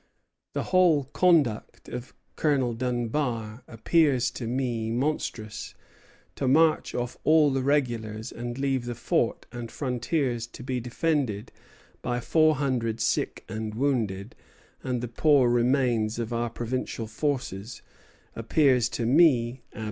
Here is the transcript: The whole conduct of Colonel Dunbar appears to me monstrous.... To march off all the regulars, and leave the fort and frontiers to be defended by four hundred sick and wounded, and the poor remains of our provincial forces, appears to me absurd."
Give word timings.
The 0.53 0.63
whole 0.73 1.03
conduct 1.13 1.87
of 1.87 2.15
Colonel 2.35 2.73
Dunbar 2.73 3.63
appears 3.67 4.31
to 4.31 4.47
me 4.47 4.89
monstrous.... 4.89 5.75
To 6.37 6.47
march 6.47 6.95
off 6.95 7.17
all 7.23 7.51
the 7.53 7.61
regulars, 7.61 8.31
and 8.31 8.57
leave 8.57 8.85
the 8.85 8.95
fort 8.95 9.45
and 9.51 9.69
frontiers 9.71 10.47
to 10.47 10.63
be 10.63 10.79
defended 10.79 11.51
by 12.01 12.19
four 12.19 12.55
hundred 12.55 12.99
sick 12.99 13.45
and 13.47 13.75
wounded, 13.75 14.35
and 14.81 15.01
the 15.01 15.07
poor 15.07 15.47
remains 15.51 16.17
of 16.17 16.33
our 16.33 16.49
provincial 16.49 17.05
forces, 17.05 17.83
appears 18.35 18.89
to 18.89 19.05
me 19.05 19.61
absurd." 19.71 19.79